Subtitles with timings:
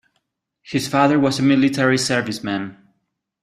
[0.63, 2.75] His father was a military serviceman.